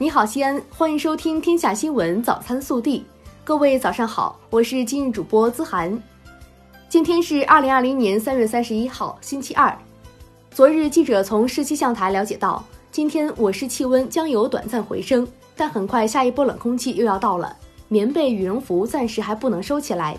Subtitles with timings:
[0.00, 3.00] 你好，西安，欢迎收听《天下新闻早餐速递》。
[3.42, 6.00] 各位早上好，我是今日主播资涵。
[6.88, 9.76] 今天是二零二零年三月三十一号，星期二。
[10.52, 15.26] 昨日，记者从市气象台了解到，今天我市气温将有短暂回升，
[15.56, 17.56] 但很快下一波冷空气又要到了，
[17.88, 20.16] 棉被、羽绒服暂时还不能收起来。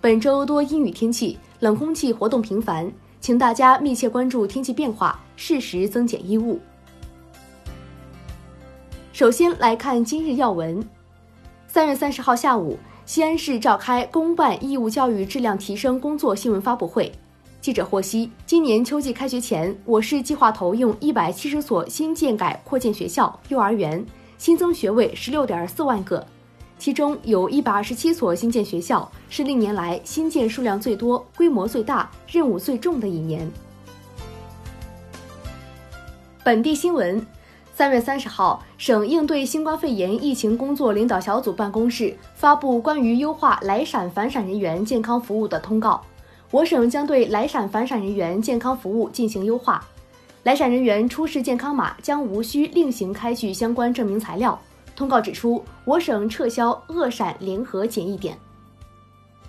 [0.00, 2.90] 本周多阴雨天气，冷空气活动频繁，
[3.20, 6.58] 请大家密切关注天气变化，适时增减衣物。
[9.12, 10.82] 首先来看今日要闻。
[11.68, 17.12] 三月三十号下午，西安市召开公办义务教育质量提升工作新闻发布会。
[17.60, 24.02] 记者获悉，今年秋季开学前，我市计划投用一百七十所新建改扩建学校、幼儿园，
[24.38, 26.26] 新增学位十六点四万个，
[26.78, 33.46] 其中有一百二十七所新建学校是历年来新建数量最多、规模最大、任务最重的一年。
[36.42, 37.22] 本地新闻。
[37.74, 46.02] 三月三十号，省应对新冠肺炎疫情工作领导小组办公室发布关于优化来陕返陕人员健康服务的通告。
[46.50, 49.82] 我省将对来陕返陕人员健康服务进行优化，
[50.42, 54.60] 来陕人员出示健康码将无需另行开具相关证明材料。
[54.94, 58.36] 通告指出，我省撤销鄂陕联合检疫点。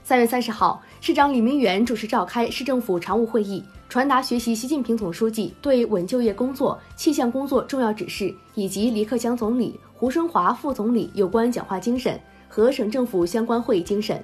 [0.06, 3.64] 三月三十号，市长李明远主持召开市政府常务会议。
[3.88, 14.22] 传达学习习近平总书记对稳就业工作、气象工作重要指示，以及李克强总理、胡春华副总理有关讲话精神和省政府相关会议精神，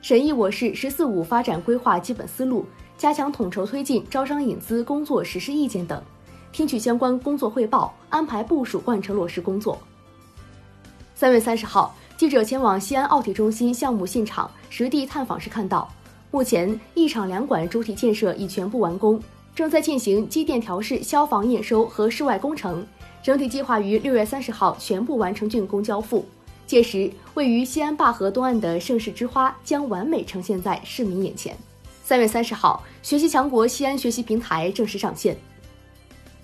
[0.00, 2.64] 审议我市“十四五”发展规划基本思路，
[2.96, 6.00] 加强统筹推进招商引资工作实施意见等，
[6.52, 9.76] 听取相关工作汇报，安排部署贯彻落实工作。
[11.16, 15.88] 三月三十号，记者前往西安奥体中心项目现场实地探访时看到。
[16.32, 19.22] 目前，一场两馆主体建设已全部完工，
[19.54, 22.84] 正在进行机电调试、消防验收和室外工程，
[23.22, 26.26] 整体计划于六月三十号全部完成竣工交付。
[26.66, 31.56] 届时，位于西安灞河东岸的盛世之花将完美呈现在市民眼前。
[32.02, 35.36] 三月三十号，学习强国西安学习平台正式上线。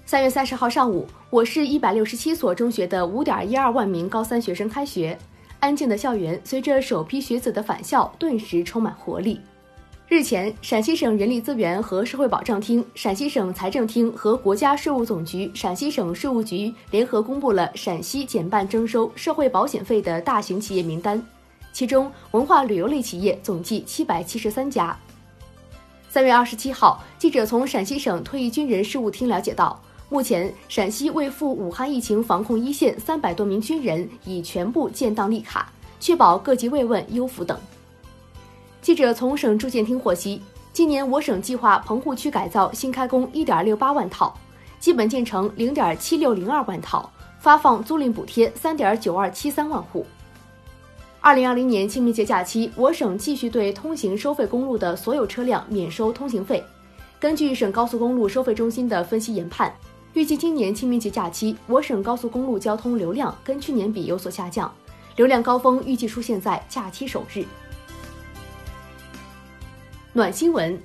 [0.07, 5.19] 三月三十号上午，我市一百六十七所中学的五点一二万名高三学生开学，
[5.65, 9.41] 安静的校园随着首批学子的返校，顿时充满活力。
[10.07, 21.21] 日前，陕西省人力资源和社会保障厅、陕西省财政厅和国家税务总局陕西省税务局联合公布了陕西减半征收社会保险费的大型企业名单，
[21.73, 24.95] 其中文化旅游类企业总计七百七十三家。
[26.11, 29.83] 三月二十七号，记者从陕西省退役军人事务厅了解到，
[30.15, 37.59] 目前陕西为赴武汉疫情防控一线三百多名军人已全部建档立卡，确保各级慰问、优抚等。
[38.81, 40.41] 记者从省住建厅获悉，
[40.73, 44.33] 今年我省计划棚户区改造新开工一点六八万套，
[44.79, 47.11] 基本建成零点七六零二万套，
[47.41, 50.07] 发放租赁补贴三点九二七三万户。
[51.21, 56.63] 二零二零年清明节假期，我省继续对通行收费公路的所有车辆免收通行费。
[57.19, 59.75] 根据省高速公路收费中心的分析研判，
[60.15, 64.73] 预计今年清明节假期，我省高速公路交通流量跟去年比有所下降，
[65.17, 67.45] 流量高峰预计出现在假期首日。
[70.13, 70.81] 暖新闻，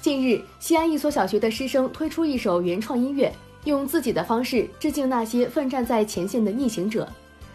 [0.00, 3.34] 近日，西安一所小学的师生推出一首原创音乐，
[3.64, 7.08] 用自己的方式致敬那些奋战在前线的逆行者。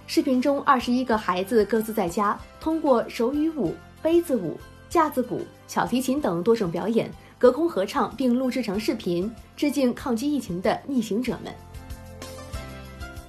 [0.05, 4.59] 视频中，二十一个孩子各自在家，通过手语舞、杯子舞、
[4.89, 7.09] 架子鼓、小提琴等多种表演，
[7.43, 11.53] 隔空合唱并录制成视频，致敬抗击疫情的逆行者们。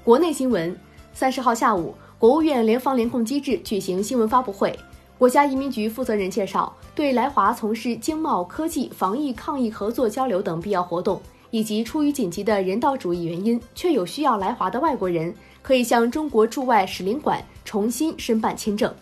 [0.05, 0.79] 国内新闻，
[1.13, 4.79] 三十号下午，国务院联防联控机制举行新闻发布会。
[5.19, 11.21] 国家移民局负责人介绍，对来华从事经贸、科技、防疫抗疫合作交流等必要活动，
[11.51, 18.95] 以及出于紧急的人道主义原因却有需要来华的外国人，可以向中国驻外使领馆重新申办签证。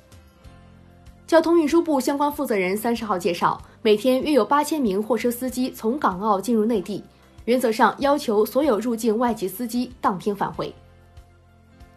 [1.26, 7.02] 交通运输部相关负责人三十号介绍，每天约有八千名货车司机从港澳进入内地，
[7.46, 10.72] 原则上要求所有入境外籍司机当天返回。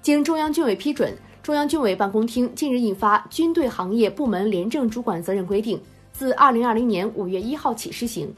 [0.02, 1.16] 经中央军委批准。
[1.44, 5.78] 中央军委办公厅近日印发《军队行业部门廉政主管责任规定》，
[6.12, 8.34] 自二零二零年五月一号起施行。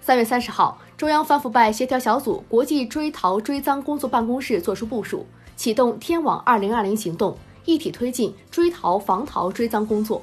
[0.00, 10.22] 三月三十号，中央反腐败协调小组国际追逃追赃工作办公室作出部署，启动“天网二零二零”行动，一体推进追逃防逃追赃工作。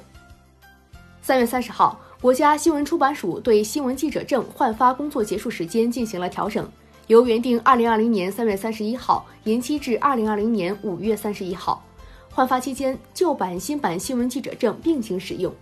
[1.22, 6.66] 三月三十号，国家新闻出版署对新闻记者证换发工作结束时间进行了调整，
[7.06, 11.84] 由原定二零二零年三月三十一号延期至二零二零年五月三十一号。
[12.30, 15.52] 换发期间，旧版、新版新闻记者证并行使用。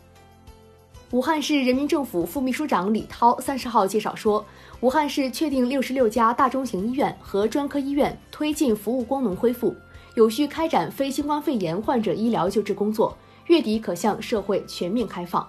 [1.11, 4.47] 武汉市人民政府副秘书长李涛三十号介绍说，
[4.82, 9.75] 武汉市确定六十六家大中型医院和专科医院推进服务功能恢复，
[10.15, 13.19] 有序开展非新冠肺炎患者医疗救治工作，
[13.49, 15.44] 月底可向社会全面开放。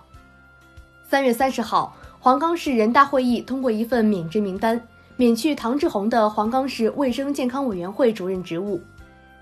[1.13, 4.81] 三月三十号，黄冈市人大会议通过一份免职名单，
[5.15, 8.81] 免去唐志红的黄冈市卫生健康委员会主任职务。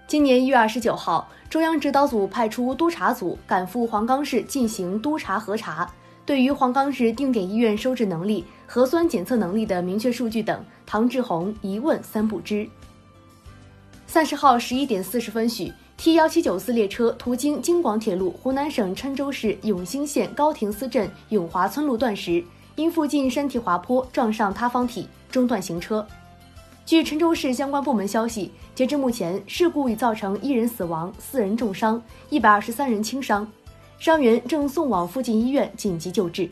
[0.05, 5.89] 今年一月二十九号，中央指导组派出督查组赶赴黄冈市进行督查核查，
[6.25, 12.67] 对于黄冈市定点医院收治能力、核酸检测能力的明确数据等，唐志红一问三不知。
[14.07, 15.71] 三十号十一点四十分许
[16.01, 22.43] ，T 幺七九四列车途经京广铁路湖南省郴州市永兴县高亭司镇永华村路段时，
[22.75, 26.03] 因附近山体滑坡撞上塌方体，中断行车。
[26.87, 32.01] 据郴州市相关部门消息，截至目前，事故已造成一人死亡、四人重伤、
[32.31, 33.47] 一百二十三人轻伤，
[33.99, 36.49] 伤员正送往附近医院紧急救治。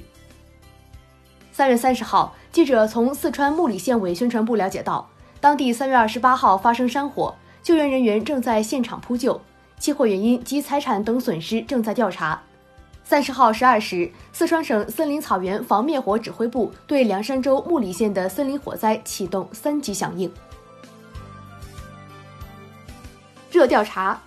[1.52, 5.10] 三月三十号，记者从四川木里县委宣传部了解到，
[5.42, 7.34] 当地三月二十八号发生山火。
[7.62, 9.40] 救援人员正在现场扑救，
[9.78, 12.42] 起火原因及财产等损失正在调查。
[13.04, 20.32] 三十号十二时，四川省森林草原防灭火指挥部对凉山州木里县的森林火灾启动三级响应。
[23.52, 24.22] 热调查：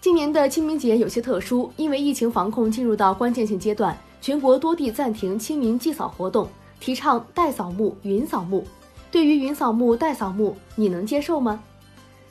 [0.00, 6.46] 今年的清明节有些特殊，因为疫情防控进入到关键性阶段，全国多地暂停清明祭扫活动，
[6.78, 8.62] 提倡代扫墓、云扫墓。
[9.10, 11.62] 对于云扫墓、代扫墓，你能接受吗？